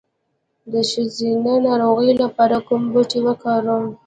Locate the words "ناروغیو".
1.67-2.19